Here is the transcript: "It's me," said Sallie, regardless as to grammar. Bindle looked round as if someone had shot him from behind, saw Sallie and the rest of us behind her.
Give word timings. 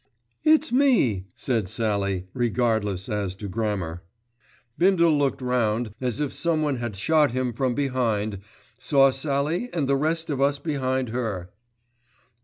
"It's 0.43 0.71
me," 0.71 1.27
said 1.35 1.67
Sallie, 1.67 2.25
regardless 2.33 3.07
as 3.07 3.35
to 3.35 3.47
grammar. 3.47 4.01
Bindle 4.75 5.15
looked 5.15 5.43
round 5.43 5.93
as 6.01 6.19
if 6.19 6.33
someone 6.33 6.77
had 6.77 6.95
shot 6.95 7.33
him 7.33 7.53
from 7.53 7.75
behind, 7.75 8.39
saw 8.79 9.11
Sallie 9.11 9.69
and 9.71 9.87
the 9.87 9.95
rest 9.95 10.31
of 10.31 10.41
us 10.41 10.57
behind 10.57 11.09
her. 11.09 11.51